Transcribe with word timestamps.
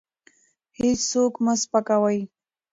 هېڅوک 0.79 1.33
مه 1.43 1.53
سپکوئ. 1.61 2.19